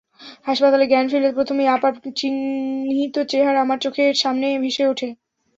[0.47, 5.09] হাসপাতালে জ্ঞান ফিরলে প্রথমেই আপার চিন্তিত চেহারা আমার চোখের সামনে ভেসে ওঠে।